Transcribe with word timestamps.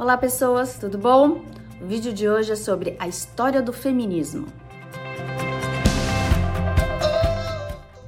Olá, 0.00 0.16
pessoas, 0.16 0.78
tudo 0.78 0.96
bom? 0.96 1.42
O 1.78 1.84
vídeo 1.86 2.10
de 2.10 2.26
hoje 2.26 2.50
é 2.50 2.56
sobre 2.56 2.96
a 2.98 3.06
história 3.06 3.60
do 3.60 3.70
feminismo. 3.70 4.46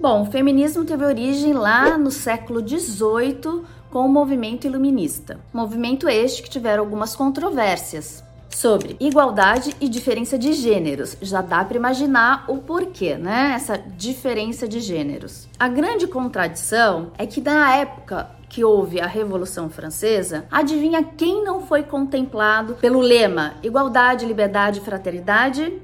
Bom, 0.00 0.22
o 0.22 0.24
feminismo 0.24 0.86
teve 0.86 1.04
origem 1.04 1.52
lá 1.52 1.98
no 1.98 2.10
século 2.10 2.66
XVIII 2.66 3.62
com 3.90 4.06
o 4.06 4.08
movimento 4.08 4.66
iluminista. 4.66 5.38
Movimento 5.52 6.08
este 6.08 6.42
que 6.42 6.48
tiveram 6.48 6.82
algumas 6.82 7.14
controvérsias 7.14 8.24
sobre 8.48 8.96
igualdade 8.98 9.76
e 9.78 9.86
diferença 9.86 10.38
de 10.38 10.54
gêneros. 10.54 11.18
Já 11.20 11.42
dá 11.42 11.62
para 11.62 11.76
imaginar 11.76 12.46
o 12.48 12.56
porquê, 12.56 13.16
né? 13.16 13.52
Essa 13.54 13.76
diferença 13.76 14.66
de 14.66 14.80
gêneros. 14.80 15.46
A 15.58 15.68
grande 15.68 16.06
contradição 16.06 17.12
é 17.18 17.26
que 17.26 17.42
na 17.42 17.76
época 17.76 18.30
que 18.52 18.62
houve 18.62 19.00
a 19.00 19.06
Revolução 19.06 19.70
Francesa, 19.70 20.44
adivinha 20.50 21.02
quem 21.02 21.42
não 21.42 21.66
foi 21.66 21.82
contemplado 21.82 22.74
pelo 22.74 23.00
lema 23.00 23.54
igualdade, 23.62 24.26
liberdade 24.26 24.78
e 24.78 24.82
fraternidade? 24.84 25.80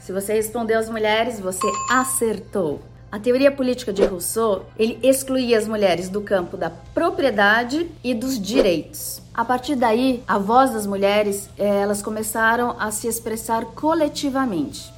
Se 0.00 0.10
você 0.10 0.32
respondeu 0.32 0.78
às 0.78 0.88
mulheres, 0.88 1.38
você 1.38 1.66
acertou. 1.90 2.80
A 3.12 3.18
teoria 3.18 3.52
política 3.52 3.92
de 3.92 4.02
Rousseau, 4.02 4.64
ele 4.78 4.98
excluía 5.02 5.58
as 5.58 5.68
mulheres 5.68 6.08
do 6.08 6.22
campo 6.22 6.56
da 6.56 6.70
propriedade 6.70 7.90
e 8.02 8.14
dos 8.14 8.40
direitos. 8.40 9.20
A 9.34 9.44
partir 9.44 9.76
daí, 9.76 10.24
a 10.26 10.38
voz 10.38 10.70
das 10.70 10.86
mulheres, 10.86 11.50
eh, 11.58 11.82
elas 11.82 12.00
começaram 12.00 12.74
a 12.78 12.90
se 12.90 13.06
expressar 13.06 13.66
coletivamente. 13.66 14.90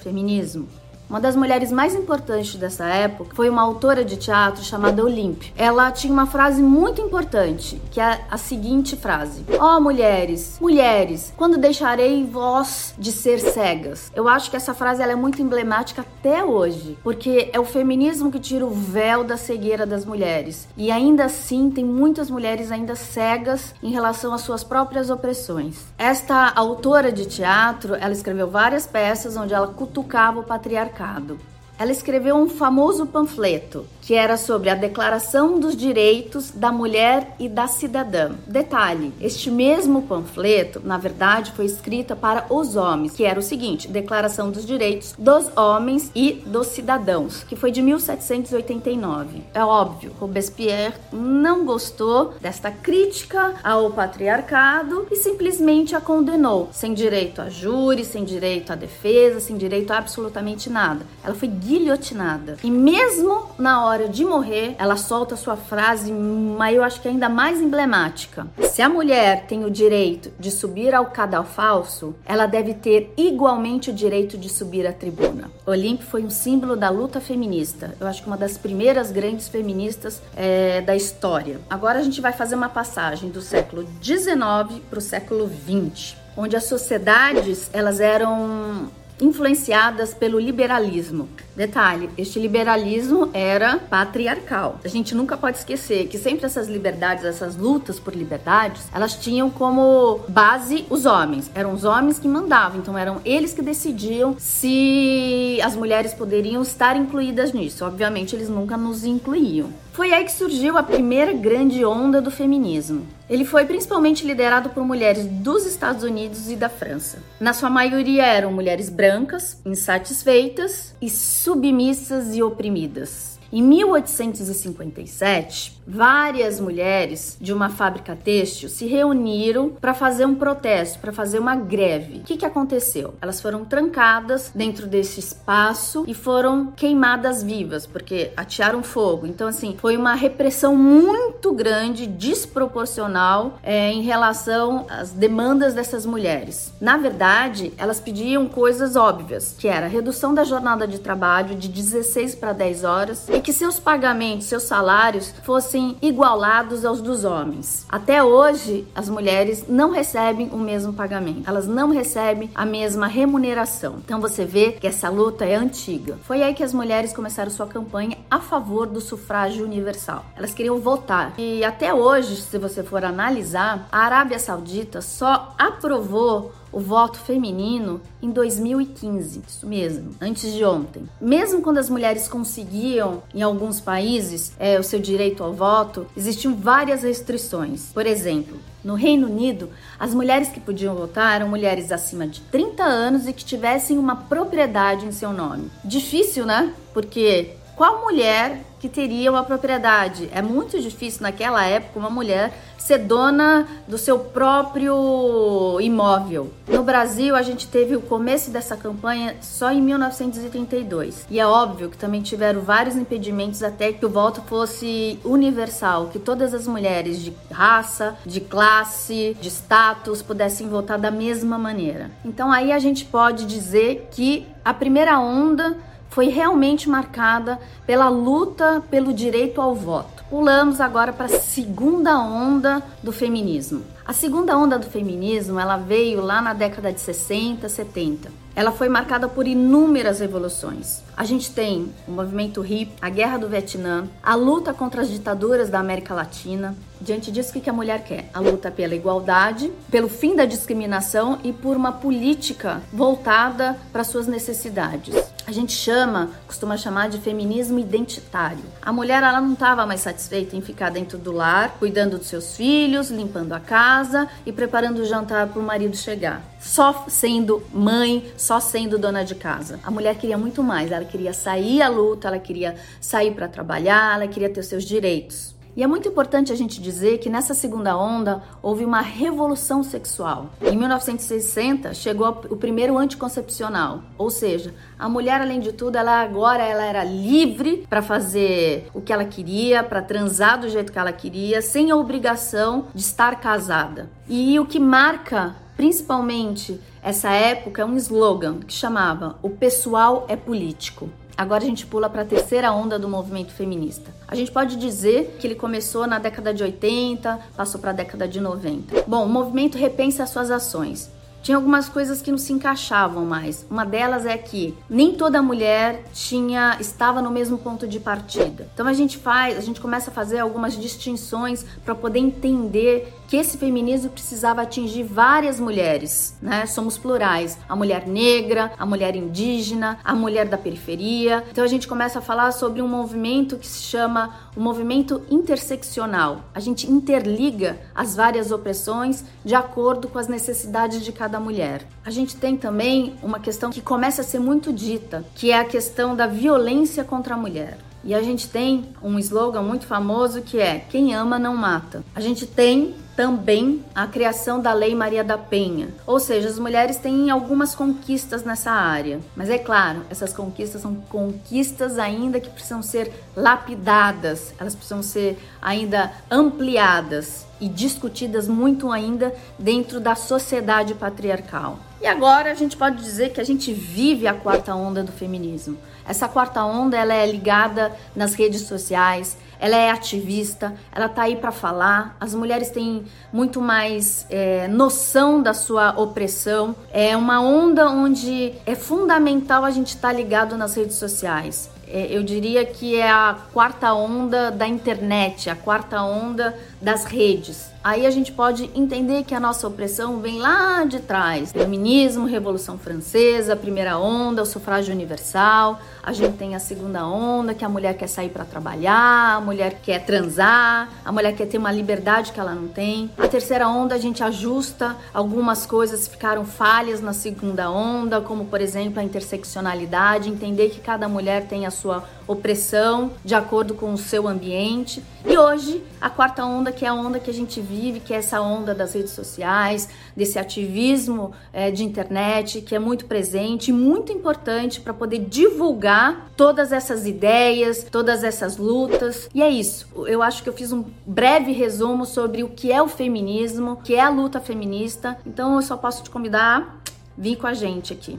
Feminismo, 0.00 0.68
uma 1.08 1.20
das 1.20 1.36
mulheres 1.36 1.70
mais 1.70 1.94
importantes 1.94 2.56
dessa 2.56 2.84
época 2.84 3.34
foi 3.34 3.48
uma 3.48 3.62
autora 3.62 4.04
de 4.04 4.16
teatro 4.16 4.64
chamada 4.64 5.04
Olímpia. 5.04 5.52
Ela 5.56 5.92
tinha 5.92 6.12
uma 6.12 6.26
frase 6.26 6.60
muito 6.60 7.00
importante, 7.00 7.80
que 7.92 8.00
é 8.00 8.24
a 8.28 8.36
seguinte 8.36 8.96
frase: 8.96 9.44
Ó 9.58 9.76
oh, 9.76 9.80
mulheres, 9.80 10.58
mulheres, 10.60 11.32
quando 11.36 11.58
deixarei 11.58 12.24
vós 12.24 12.92
de 12.98 13.12
ser 13.12 13.38
cegas? 13.38 14.10
Eu 14.14 14.28
acho 14.28 14.50
que 14.50 14.56
essa 14.56 14.74
frase 14.74 15.00
ela 15.00 15.12
é 15.12 15.16
muito 15.16 15.40
emblemática 15.40 16.02
até 16.02 16.44
hoje, 16.44 16.98
porque 17.04 17.50
é 17.52 17.60
o 17.60 17.64
feminismo 17.64 18.32
que 18.32 18.40
tira 18.40 18.66
o 18.66 18.70
véu 18.70 19.22
da 19.22 19.36
cegueira 19.36 19.86
das 19.86 20.04
mulheres. 20.04 20.66
E 20.76 20.90
ainda 20.90 21.26
assim, 21.26 21.70
tem 21.70 21.84
muitas 21.84 22.28
mulheres 22.28 22.72
ainda 22.72 22.96
cegas 22.96 23.74
em 23.80 23.92
relação 23.92 24.34
às 24.34 24.40
suas 24.40 24.64
próprias 24.64 25.08
opressões. 25.08 25.84
Esta 25.96 26.52
autora 26.56 27.12
de 27.12 27.26
teatro, 27.26 27.94
ela 27.94 28.12
escreveu 28.12 28.50
várias 28.50 28.86
peças 28.86 29.36
onde 29.36 29.54
ela 29.54 29.68
cutucava 29.68 30.40
o 30.40 30.42
patriarcado 30.42 30.95
mercado. 30.96 31.55
Ela 31.78 31.92
escreveu 31.92 32.36
um 32.36 32.48
famoso 32.48 33.06
panfleto 33.06 33.86
que 34.06 34.14
era 34.14 34.36
sobre 34.36 34.70
a 34.70 34.74
Declaração 34.76 35.58
dos 35.58 35.76
Direitos 35.76 36.52
da 36.52 36.70
Mulher 36.70 37.34
e 37.40 37.48
da 37.48 37.66
Cidadã. 37.66 38.36
Detalhe: 38.46 39.12
este 39.20 39.50
mesmo 39.50 40.02
panfleto, 40.02 40.80
na 40.84 40.96
verdade, 40.96 41.50
foi 41.56 41.64
escrita 41.64 42.14
para 42.14 42.46
os 42.48 42.76
homens, 42.76 43.14
que 43.14 43.24
era 43.24 43.40
o 43.40 43.42
seguinte: 43.42 43.88
Declaração 43.88 44.52
dos 44.52 44.64
Direitos 44.64 45.12
dos 45.18 45.50
Homens 45.56 46.12
e 46.14 46.34
dos 46.46 46.68
Cidadãos, 46.68 47.42
que 47.42 47.56
foi 47.56 47.72
de 47.72 47.82
1789. 47.82 49.42
É 49.52 49.64
óbvio, 49.64 50.12
Robespierre 50.20 50.94
não 51.12 51.64
gostou 51.64 52.34
desta 52.40 52.70
crítica 52.70 53.54
ao 53.64 53.90
patriarcado 53.90 55.08
e 55.10 55.16
simplesmente 55.16 55.96
a 55.96 56.00
condenou, 56.00 56.68
sem 56.70 56.94
direito 56.94 57.42
a 57.42 57.50
júri, 57.50 58.04
sem 58.04 58.24
direito 58.24 58.72
à 58.72 58.76
defesa, 58.76 59.40
sem 59.40 59.56
direito 59.56 59.92
a 59.92 59.98
absolutamente 59.98 60.70
nada. 60.70 61.04
Ela 61.24 61.34
foi 61.34 61.48
guilhotinada. 61.66 62.56
E 62.62 62.70
mesmo 62.70 63.50
na 63.58 63.84
hora 63.84 64.08
de 64.08 64.24
morrer, 64.24 64.76
ela 64.78 64.96
solta 64.96 65.34
sua 65.34 65.56
frase, 65.56 66.12
mas 66.12 66.76
eu 66.76 66.84
acho 66.84 67.00
que 67.00 67.08
ainda 67.08 67.28
mais 67.28 67.60
emblemática. 67.60 68.46
Se 68.70 68.80
a 68.80 68.88
mulher 68.88 69.46
tem 69.46 69.64
o 69.64 69.70
direito 69.70 70.30
de 70.38 70.50
subir 70.50 70.94
ao 70.94 71.06
cadafalso, 71.06 72.14
ela 72.24 72.46
deve 72.46 72.74
ter 72.74 73.12
igualmente 73.16 73.90
o 73.90 73.92
direito 73.92 74.38
de 74.38 74.48
subir 74.48 74.86
à 74.86 74.92
tribuna. 74.92 75.50
Olympe 75.66 76.04
foi 76.04 76.22
um 76.22 76.30
símbolo 76.30 76.76
da 76.76 76.88
luta 76.88 77.20
feminista. 77.20 77.94
Eu 78.00 78.06
acho 78.06 78.22
que 78.22 78.28
uma 78.28 78.36
das 78.36 78.56
primeiras 78.56 79.10
grandes 79.10 79.48
feministas 79.48 80.22
é, 80.36 80.80
da 80.82 80.94
história. 80.94 81.58
Agora 81.68 81.98
a 81.98 82.02
gente 82.02 82.20
vai 82.20 82.32
fazer 82.32 82.54
uma 82.54 82.68
passagem 82.68 83.30
do 83.30 83.40
século 83.40 83.84
19 84.00 84.80
para 84.88 84.98
o 84.98 85.02
século 85.02 85.46
20, 85.46 86.16
onde 86.36 86.54
as 86.54 86.64
sociedades 86.64 87.68
elas 87.72 87.98
eram 87.98 88.88
influenciadas 89.20 90.14
pelo 90.14 90.38
liberalismo. 90.38 91.28
Detalhe, 91.54 92.10
este 92.18 92.38
liberalismo 92.38 93.30
era 93.32 93.78
patriarcal. 93.78 94.78
A 94.84 94.88
gente 94.88 95.14
nunca 95.14 95.36
pode 95.36 95.58
esquecer 95.58 96.06
que 96.06 96.18
sempre 96.18 96.44
essas 96.44 96.68
liberdades, 96.68 97.24
essas 97.24 97.56
lutas 97.56 97.98
por 97.98 98.14
liberdades, 98.14 98.82
elas 98.94 99.14
tinham 99.14 99.48
como 99.48 100.20
base 100.28 100.84
os 100.90 101.06
homens. 101.06 101.50
Eram 101.54 101.72
os 101.72 101.84
homens 101.84 102.18
que 102.18 102.28
mandavam, 102.28 102.80
então 102.80 102.96
eram 102.96 103.20
eles 103.24 103.54
que 103.54 103.62
decidiam 103.62 104.36
se 104.38 105.58
as 105.62 105.74
mulheres 105.74 106.12
poderiam 106.12 106.60
estar 106.62 106.96
incluídas 106.96 107.52
nisso. 107.52 107.84
Obviamente, 107.84 108.36
eles 108.36 108.48
nunca 108.48 108.76
nos 108.76 109.04
incluíam. 109.04 109.70
Foi 109.92 110.12
aí 110.12 110.24
que 110.24 110.32
surgiu 110.32 110.76
a 110.76 110.82
primeira 110.82 111.32
grande 111.32 111.82
onda 111.84 112.20
do 112.20 112.30
feminismo. 112.30 113.06
Ele 113.28 113.44
foi 113.44 113.64
principalmente 113.64 114.24
liderado 114.24 114.70
por 114.70 114.84
mulheres 114.84 115.26
dos 115.26 115.66
Estados 115.66 116.04
Unidos 116.04 116.48
e 116.48 116.56
da 116.56 116.68
França. 116.68 117.18
Na 117.40 117.52
sua 117.52 117.68
maioria 117.68 118.24
eram 118.24 118.52
mulheres 118.52 118.88
brancas, 118.88 119.60
insatisfeitas 119.64 120.94
e 121.02 121.10
submissas 121.10 122.36
e 122.36 122.42
oprimidas. 122.42 123.35
Em 123.52 123.62
1857, 123.62 125.76
várias 125.86 126.58
mulheres 126.58 127.36
de 127.40 127.52
uma 127.52 127.70
fábrica 127.70 128.16
têxtil 128.16 128.68
se 128.68 128.86
reuniram 128.86 129.70
para 129.70 129.94
fazer 129.94 130.26
um 130.26 130.34
protesto, 130.34 130.98
para 130.98 131.12
fazer 131.12 131.38
uma 131.38 131.54
greve. 131.54 132.18
O 132.18 132.22
que, 132.22 132.36
que 132.36 132.44
aconteceu? 132.44 133.14
Elas 133.20 133.40
foram 133.40 133.64
trancadas 133.64 134.50
dentro 134.54 134.86
desse 134.86 135.20
espaço 135.20 136.04
e 136.08 136.14
foram 136.14 136.72
queimadas 136.72 137.42
vivas, 137.42 137.86
porque 137.86 138.32
atearam 138.36 138.82
fogo. 138.82 139.26
Então, 139.26 139.46
assim, 139.46 139.76
foi 139.78 139.96
uma 139.96 140.14
repressão 140.14 140.74
muito 140.74 141.52
grande, 141.52 142.06
desproporcional 142.06 143.58
é, 143.62 143.92
em 143.92 144.02
relação 144.02 144.86
às 144.88 145.10
demandas 145.10 145.74
dessas 145.74 146.04
mulheres. 146.04 146.72
Na 146.80 146.96
verdade, 146.96 147.72
elas 147.78 148.00
pediam 148.00 148.48
coisas 148.48 148.96
óbvias, 148.96 149.54
que 149.58 149.68
era 149.68 149.86
redução 149.86 150.34
da 150.34 150.42
jornada 150.42 150.86
de 150.86 150.98
trabalho 150.98 151.54
de 151.54 151.68
16 151.68 152.34
para 152.34 152.52
10 152.52 152.84
horas 152.84 153.28
e 153.36 153.40
que 153.40 153.52
seus 153.52 153.78
pagamentos, 153.78 154.46
seus 154.46 154.62
salários 154.62 155.34
fossem 155.42 155.98
igualados 156.00 156.86
aos 156.86 157.02
dos 157.02 157.22
homens. 157.22 157.84
Até 157.86 158.22
hoje, 158.22 158.88
as 158.94 159.10
mulheres 159.10 159.66
não 159.68 159.90
recebem 159.90 160.48
o 160.50 160.56
mesmo 160.56 160.94
pagamento, 160.94 161.46
elas 161.46 161.66
não 161.66 161.90
recebem 161.90 162.50
a 162.54 162.64
mesma 162.64 163.06
remuneração. 163.06 163.96
Então 164.02 164.22
você 164.22 164.46
vê 164.46 164.72
que 164.72 164.86
essa 164.86 165.10
luta 165.10 165.44
é 165.44 165.54
antiga. 165.54 166.18
Foi 166.22 166.42
aí 166.42 166.54
que 166.54 166.62
as 166.62 166.72
mulheres 166.72 167.12
começaram 167.12 167.50
sua 167.50 167.66
campanha 167.66 168.16
a 168.30 168.40
favor 168.40 168.86
do 168.86 169.02
sufrágio 169.02 169.66
universal. 169.66 170.24
Elas 170.34 170.54
queriam 170.54 170.78
votar. 170.78 171.34
E 171.36 171.62
até 171.62 171.92
hoje, 171.92 172.36
se 172.36 172.56
você 172.56 172.82
for 172.82 173.04
analisar, 173.04 173.86
a 173.92 173.98
Arábia 173.98 174.38
Saudita 174.38 175.02
só 175.02 175.54
aprovou 175.58 176.52
o 176.76 176.80
voto 176.80 177.18
feminino 177.18 178.02
em 178.22 178.30
2015, 178.30 179.40
isso 179.48 179.66
mesmo, 179.66 180.10
antes 180.20 180.52
de 180.52 180.62
ontem. 180.62 181.08
Mesmo 181.18 181.62
quando 181.62 181.78
as 181.78 181.88
mulheres 181.88 182.28
conseguiam, 182.28 183.22
em 183.34 183.40
alguns 183.40 183.80
países, 183.80 184.52
é, 184.58 184.78
o 184.78 184.82
seu 184.82 185.00
direito 185.00 185.42
ao 185.42 185.54
voto, 185.54 186.06
existiam 186.14 186.54
várias 186.54 187.02
restrições. 187.02 187.90
Por 187.94 188.04
exemplo, 188.04 188.58
no 188.84 188.92
Reino 188.92 189.26
Unido, 189.26 189.70
as 189.98 190.12
mulheres 190.12 190.50
que 190.50 190.60
podiam 190.60 190.94
votar 190.94 191.36
eram 191.36 191.48
mulheres 191.48 191.90
acima 191.90 192.26
de 192.26 192.42
30 192.42 192.84
anos 192.84 193.26
e 193.26 193.32
que 193.32 193.42
tivessem 193.42 193.96
uma 193.96 194.14
propriedade 194.14 195.06
em 195.06 195.12
seu 195.12 195.32
nome. 195.32 195.70
Difícil, 195.82 196.44
né? 196.44 196.74
Porque 196.92 197.54
qual 197.76 198.02
mulher 198.02 198.62
que 198.80 198.88
teria 198.88 199.30
uma 199.30 199.44
propriedade? 199.44 200.30
É 200.32 200.40
muito 200.40 200.80
difícil 200.80 201.22
naquela 201.22 201.62
época 201.64 201.98
uma 201.98 202.08
mulher 202.08 202.52
ser 202.78 202.98
dona 202.98 203.66
do 203.86 203.98
seu 203.98 204.18
próprio 204.18 205.78
imóvel. 205.80 206.52
No 206.68 206.82
Brasil, 206.82 207.34
a 207.34 207.42
gente 207.42 207.66
teve 207.66 207.96
o 207.96 208.00
começo 208.00 208.50
dessa 208.50 208.76
campanha 208.76 209.36
só 209.42 209.70
em 209.72 209.82
1932. 209.82 211.26
E 211.28 211.38
é 211.38 211.46
óbvio 211.46 211.90
que 211.90 211.98
também 211.98 212.22
tiveram 212.22 212.62
vários 212.62 212.96
impedimentos 212.96 213.62
até 213.62 213.92
que 213.92 214.06
o 214.06 214.08
voto 214.08 214.40
fosse 214.42 215.18
universal, 215.24 216.06
que 216.06 216.18
todas 216.18 216.54
as 216.54 216.66
mulheres 216.66 217.20
de 217.20 217.32
raça, 217.50 218.16
de 218.24 218.40
classe, 218.40 219.36
de 219.38 219.48
status 219.48 220.22
pudessem 220.22 220.68
votar 220.68 220.98
da 220.98 221.10
mesma 221.10 221.58
maneira. 221.58 222.10
Então 222.24 222.50
aí 222.50 222.72
a 222.72 222.78
gente 222.78 223.04
pode 223.04 223.44
dizer 223.46 224.08
que 224.12 224.46
a 224.64 224.72
primeira 224.72 225.18
onda 225.18 225.76
foi 226.10 226.28
realmente 226.28 226.88
marcada 226.88 227.58
pela 227.86 228.08
luta 228.08 228.82
pelo 228.90 229.12
direito 229.12 229.60
ao 229.60 229.74
voto. 229.74 230.24
Pulamos 230.28 230.80
agora 230.80 231.12
para 231.12 231.26
a 231.26 231.40
segunda 231.40 232.18
onda 232.18 232.82
do 233.02 233.12
feminismo. 233.12 233.84
A 234.04 234.12
segunda 234.12 234.56
onda 234.56 234.78
do 234.78 234.86
feminismo, 234.86 235.58
ela 235.58 235.76
veio 235.76 236.20
lá 236.20 236.40
na 236.40 236.52
década 236.52 236.92
de 236.92 237.00
60, 237.00 237.68
70. 237.68 238.30
Ela 238.54 238.72
foi 238.72 238.88
marcada 238.88 239.28
por 239.28 239.46
inúmeras 239.46 240.20
revoluções. 240.20 241.02
A 241.16 241.24
gente 241.24 241.50
tem 241.52 241.92
o 242.08 242.12
movimento 242.12 242.60
hippie, 242.60 242.94
a 243.00 243.08
guerra 243.08 243.36
do 243.36 243.48
Vietnã, 243.48 244.08
a 244.22 244.34
luta 244.34 244.72
contra 244.72 245.02
as 245.02 245.10
ditaduras 245.10 245.68
da 245.68 245.78
América 245.78 246.14
Latina. 246.14 246.74
Diante 247.00 247.30
disso, 247.30 247.56
o 247.56 247.60
que 247.60 247.68
a 247.68 247.72
mulher 247.72 248.02
quer? 248.04 248.30
A 248.32 248.40
luta 248.40 248.70
pela 248.70 248.94
igualdade, 248.94 249.72
pelo 249.90 250.08
fim 250.08 250.34
da 250.34 250.44
discriminação 250.44 251.38
e 251.44 251.52
por 251.52 251.76
uma 251.76 251.92
política 251.92 252.80
voltada 252.92 253.76
para 253.92 254.04
suas 254.04 254.26
necessidades 254.26 255.25
a 255.46 255.52
gente 255.52 255.72
chama, 255.72 256.30
costuma 256.46 256.76
chamar 256.76 257.08
de 257.08 257.18
feminismo 257.18 257.78
identitário. 257.78 258.64
A 258.82 258.92
mulher 258.92 259.22
ela 259.22 259.40
não 259.40 259.52
estava 259.52 259.86
mais 259.86 260.00
satisfeita 260.00 260.56
em 260.56 260.60
ficar 260.60 260.90
dentro 260.90 261.16
do 261.16 261.32
lar, 261.32 261.76
cuidando 261.78 262.18
dos 262.18 262.26
seus 262.26 262.56
filhos, 262.56 263.10
limpando 263.10 263.52
a 263.52 263.60
casa 263.60 264.28
e 264.44 264.52
preparando 264.52 264.98
o 264.98 265.04
jantar 265.04 265.46
para 265.46 265.60
o 265.60 265.62
marido 265.62 265.96
chegar. 265.96 266.42
Só 266.60 267.06
sendo 267.08 267.62
mãe, 267.72 268.30
só 268.36 268.58
sendo 268.58 268.98
dona 268.98 269.24
de 269.24 269.34
casa. 269.34 269.78
A 269.84 269.90
mulher 269.90 270.16
queria 270.16 270.36
muito 270.36 270.62
mais, 270.62 270.90
ela 270.90 271.04
queria 271.04 271.32
sair 271.32 271.80
à 271.80 271.88
luta, 271.88 272.28
ela 272.28 272.38
queria 272.38 272.74
sair 273.00 273.32
para 273.32 273.48
trabalhar, 273.48 274.16
ela 274.16 274.28
queria 274.28 274.50
ter 274.50 274.62
seus 274.62 274.84
direitos. 274.84 275.55
E 275.76 275.82
é 275.82 275.86
muito 275.86 276.08
importante 276.08 276.50
a 276.50 276.56
gente 276.56 276.80
dizer 276.80 277.18
que 277.18 277.28
nessa 277.28 277.52
segunda 277.52 277.98
onda 277.98 278.42
houve 278.62 278.82
uma 278.82 279.02
revolução 279.02 279.82
sexual. 279.82 280.48
Em 280.62 280.74
1960 280.74 281.92
chegou 281.92 282.28
o 282.48 282.56
primeiro 282.56 282.96
anticoncepcional, 282.96 284.02
ou 284.16 284.30
seja, 284.30 284.74
a 284.98 285.06
mulher 285.06 285.42
além 285.42 285.60
de 285.60 285.72
tudo, 285.72 285.96
ela 285.96 286.22
agora 286.22 286.64
ela 286.64 286.82
era 286.82 287.04
livre 287.04 287.86
para 287.90 288.00
fazer 288.00 288.88
o 288.94 289.02
que 289.02 289.12
ela 289.12 289.26
queria, 289.26 289.82
para 289.82 290.00
transar 290.00 290.58
do 290.58 290.68
jeito 290.70 290.90
que 290.90 290.98
ela 290.98 291.12
queria, 291.12 291.60
sem 291.60 291.90
a 291.90 291.96
obrigação 291.96 292.86
de 292.94 293.02
estar 293.02 293.38
casada. 293.38 294.08
E 294.26 294.58
o 294.58 294.64
que 294.64 294.80
marca 294.80 295.54
principalmente 295.76 296.80
essa 297.02 297.30
época 297.30 297.82
é 297.82 297.84
um 297.84 297.96
slogan 297.96 298.60
que 298.60 298.72
chamava 298.72 299.36
O 299.42 299.50
pessoal 299.50 300.24
é 300.26 300.36
político. 300.36 301.10
Agora 301.36 301.62
a 301.62 301.66
gente 301.66 301.86
pula 301.86 302.08
para 302.08 302.22
a 302.22 302.24
terceira 302.24 302.72
onda 302.72 302.98
do 302.98 303.08
movimento 303.08 303.52
feminista. 303.52 304.10
A 304.26 304.34
gente 304.34 304.50
pode 304.50 304.76
dizer 304.76 305.36
que 305.38 305.46
ele 305.46 305.54
começou 305.54 306.06
na 306.06 306.18
década 306.18 306.54
de 306.54 306.62
80, 306.62 307.38
passou 307.56 307.80
para 307.80 307.90
a 307.90 307.94
década 307.94 308.26
de 308.26 308.40
90. 308.40 309.04
Bom, 309.06 309.24
o 309.24 309.28
movimento 309.28 309.76
repensa 309.76 310.22
as 310.22 310.30
suas 310.30 310.50
ações 310.50 311.10
tinha 311.46 311.54
algumas 311.54 311.88
coisas 311.88 312.20
que 312.20 312.32
não 312.32 312.38
se 312.38 312.52
encaixavam 312.52 313.24
mais. 313.24 313.64
Uma 313.70 313.86
delas 313.86 314.26
é 314.26 314.36
que 314.36 314.76
nem 314.90 315.14
toda 315.14 315.40
mulher 315.40 316.02
tinha 316.12 316.76
estava 316.80 317.22
no 317.22 317.30
mesmo 317.30 317.56
ponto 317.56 317.86
de 317.86 318.00
partida. 318.00 318.68
Então 318.74 318.84
a 318.84 318.92
gente 318.92 319.16
faz, 319.16 319.56
a 319.56 319.60
gente 319.60 319.80
começa 319.80 320.10
a 320.10 320.12
fazer 320.12 320.40
algumas 320.40 320.76
distinções 320.76 321.64
para 321.84 321.94
poder 321.94 322.18
entender 322.18 323.14
que 323.26 323.36
esse 323.36 323.58
feminismo 323.58 324.10
precisava 324.10 324.62
atingir 324.62 325.02
várias 325.02 325.58
mulheres, 325.58 326.36
né? 326.40 326.66
Somos 326.66 326.96
plurais, 326.96 327.58
a 327.68 327.74
mulher 327.74 328.06
negra, 328.06 328.72
a 328.78 328.86
mulher 328.86 329.16
indígena, 329.16 329.98
a 330.04 330.14
mulher 330.14 330.46
da 330.46 330.56
periferia. 330.56 331.44
Então 331.50 331.64
a 331.64 331.68
gente 331.68 331.88
começa 331.88 332.18
a 332.18 332.22
falar 332.22 332.52
sobre 332.52 332.80
um 332.80 332.88
movimento 332.88 333.56
que 333.56 333.66
se 333.66 333.82
chama 333.82 334.34
o 334.56 334.60
movimento 334.60 335.22
interseccional. 335.30 336.44
A 336.54 336.60
gente 336.60 336.90
interliga 336.90 337.78
as 337.94 338.14
várias 338.14 338.50
opressões 338.50 339.24
de 339.44 339.54
acordo 339.54 340.08
com 340.08 340.18
as 340.18 340.28
necessidades 340.28 341.04
de 341.04 341.12
cada 341.12 341.40
mulher. 341.40 341.86
A 342.04 342.10
gente 342.10 342.36
tem 342.36 342.56
também 342.56 343.16
uma 343.22 343.40
questão 343.40 343.70
que 343.70 343.80
começa 343.80 344.20
a 344.22 344.24
ser 344.24 344.38
muito 344.38 344.72
dita, 344.72 345.24
que 345.34 345.50
é 345.50 345.58
a 345.58 345.64
questão 345.64 346.14
da 346.14 346.26
violência 346.26 347.04
contra 347.04 347.34
a 347.34 347.38
mulher. 347.38 347.78
E 348.04 348.14
a 348.14 348.22
gente 348.22 348.48
tem 348.48 348.84
um 349.02 349.18
slogan 349.18 349.62
muito 349.62 349.84
famoso 349.84 350.40
que 350.40 350.60
é: 350.60 350.78
quem 350.78 351.12
ama 351.14 351.40
não 351.40 351.56
mata. 351.56 352.04
A 352.14 352.20
gente 352.20 352.46
tem 352.46 352.94
também 353.16 353.82
a 353.94 354.06
criação 354.06 354.60
da 354.60 354.74
Lei 354.74 354.94
Maria 354.94 355.24
da 355.24 355.38
Penha. 355.38 355.88
Ou 356.06 356.20
seja, 356.20 356.48
as 356.48 356.58
mulheres 356.58 356.98
têm 356.98 357.30
algumas 357.30 357.74
conquistas 357.74 358.44
nessa 358.44 358.70
área. 358.70 359.20
Mas 359.34 359.48
é 359.48 359.56
claro, 359.56 360.02
essas 360.10 360.34
conquistas 360.34 360.82
são 360.82 360.94
conquistas 361.08 361.98
ainda 361.98 362.38
que 362.38 362.50
precisam 362.50 362.82
ser 362.82 363.10
lapidadas, 363.34 364.52
elas 364.58 364.74
precisam 364.74 365.02
ser 365.02 365.38
ainda 365.62 366.12
ampliadas 366.30 367.46
e 367.58 367.68
discutidas 367.68 368.46
muito 368.46 368.92
ainda 368.92 369.34
dentro 369.58 369.98
da 369.98 370.14
sociedade 370.14 370.92
patriarcal. 370.94 371.78
E 372.02 372.06
agora 372.06 372.52
a 372.52 372.54
gente 372.54 372.76
pode 372.76 373.02
dizer 373.02 373.30
que 373.30 373.40
a 373.40 373.44
gente 373.44 373.72
vive 373.72 374.26
a 374.26 374.34
quarta 374.34 374.74
onda 374.74 375.02
do 375.02 375.10
feminismo. 375.10 375.78
Essa 376.06 376.28
quarta 376.28 376.62
onda 376.64 376.96
ela 376.96 377.14
é 377.14 377.26
ligada 377.26 377.90
nas 378.14 378.34
redes 378.34 378.60
sociais, 378.62 379.36
ela 379.58 379.76
é 379.76 379.90
ativista, 379.90 380.74
ela 380.92 381.08
tá 381.08 381.22
aí 381.22 381.36
para 381.36 381.52
falar. 381.52 382.16
As 382.20 382.34
mulheres 382.34 382.70
têm 382.70 383.04
muito 383.32 383.60
mais 383.60 384.26
é, 384.30 384.68
noção 384.68 385.42
da 385.42 385.54
sua 385.54 385.98
opressão. 385.98 386.74
É 386.92 387.16
uma 387.16 387.40
onda 387.40 387.88
onde 387.90 388.54
é 388.64 388.74
fundamental 388.74 389.64
a 389.64 389.70
gente 389.70 389.88
estar 389.88 390.08
tá 390.08 390.14
ligado 390.14 390.56
nas 390.56 390.76
redes 390.76 390.96
sociais. 390.96 391.70
É, 391.88 392.08
eu 392.10 392.22
diria 392.22 392.64
que 392.64 392.96
é 392.96 393.08
a 393.08 393.36
quarta 393.52 393.92
onda 393.94 394.50
da 394.50 394.66
internet, 394.66 395.48
a 395.48 395.54
quarta 395.54 396.02
onda 396.02 396.58
das 396.80 397.04
redes. 397.04 397.70
Aí 397.86 398.04
a 398.04 398.10
gente 398.10 398.32
pode 398.32 398.68
entender 398.74 399.22
que 399.22 399.32
a 399.32 399.38
nossa 399.38 399.68
opressão 399.68 400.18
vem 400.18 400.40
lá 400.40 400.84
de 400.84 400.98
trás. 400.98 401.52
Feminismo, 401.52 402.26
Revolução 402.26 402.76
Francesa, 402.76 403.54
primeira 403.54 403.96
onda, 403.96 404.42
o 404.42 404.44
sufrágio 404.44 404.92
universal. 404.92 405.78
A 406.02 406.12
gente 406.12 406.36
tem 406.36 406.56
a 406.56 406.58
segunda 406.58 407.06
onda, 407.06 407.54
que 407.54 407.64
a 407.64 407.68
mulher 407.68 407.96
quer 407.96 408.08
sair 408.08 408.28
para 408.28 408.44
trabalhar, 408.44 409.36
a 409.36 409.40
mulher 409.40 409.80
quer 409.84 410.04
transar, 410.04 410.88
a 411.04 411.12
mulher 411.12 411.36
quer 411.36 411.46
ter 411.46 411.58
uma 411.58 411.70
liberdade 411.70 412.32
que 412.32 412.40
ela 412.40 412.56
não 412.56 412.66
tem. 412.66 413.08
A 413.16 413.28
terceira 413.28 413.68
onda 413.68 413.94
a 413.94 413.98
gente 413.98 414.20
ajusta 414.20 414.96
algumas 415.14 415.64
coisas 415.64 416.08
que 416.08 416.14
ficaram 416.14 416.44
falhas 416.44 417.00
na 417.00 417.12
segunda 417.12 417.70
onda, 417.70 418.20
como 418.20 418.46
por 418.46 418.60
exemplo 418.60 418.98
a 418.98 419.04
interseccionalidade, 419.04 420.28
entender 420.28 420.70
que 420.70 420.80
cada 420.80 421.08
mulher 421.08 421.46
tem 421.46 421.66
a 421.66 421.70
sua 421.70 422.02
opressão 422.26 423.12
de 423.24 423.36
acordo 423.36 423.74
com 423.74 423.92
o 423.92 423.98
seu 423.98 424.26
ambiente. 424.26 425.04
E 425.24 425.38
hoje, 425.38 425.82
a 426.00 426.10
quarta 426.10 426.44
onda, 426.44 426.72
que 426.72 426.84
é 426.84 426.88
a 426.88 426.94
onda 426.94 427.20
que 427.20 427.30
a 427.30 427.34
gente 427.34 427.60
vive, 427.60 427.75
que 428.04 428.12
é 428.12 428.18
essa 428.18 428.40
onda 428.40 428.74
das 428.74 428.94
redes 428.94 429.12
sociais, 429.12 429.88
desse 430.16 430.38
ativismo 430.38 431.32
é, 431.52 431.70
de 431.70 431.84
internet, 431.84 432.60
que 432.60 432.74
é 432.74 432.78
muito 432.78 433.06
presente 433.06 433.68
e 433.68 433.72
muito 433.72 434.12
importante 434.12 434.80
para 434.80 434.92
poder 434.92 435.20
divulgar 435.20 436.30
todas 436.36 436.72
essas 436.72 437.06
ideias, 437.06 437.84
todas 437.84 438.24
essas 438.24 438.56
lutas. 438.56 439.28
E 439.34 439.42
é 439.42 439.48
isso. 439.48 439.88
Eu 440.06 440.22
acho 440.22 440.42
que 440.42 440.48
eu 440.48 440.52
fiz 440.52 440.72
um 440.72 440.84
breve 441.06 441.52
resumo 441.52 442.04
sobre 442.04 442.42
o 442.42 442.48
que 442.48 442.72
é 442.72 442.82
o 442.82 442.88
feminismo, 442.88 443.72
o 443.72 443.76
que 443.76 443.94
é 443.94 444.00
a 444.00 444.08
luta 444.08 444.40
feminista. 444.40 445.16
Então 445.26 445.54
eu 445.56 445.62
só 445.62 445.76
posso 445.76 446.02
te 446.02 446.10
convidar, 446.10 446.82
vir 447.16 447.36
com 447.36 447.46
a 447.46 447.54
gente 447.54 447.92
aqui. 447.92 448.18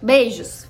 Beijos! 0.00 0.69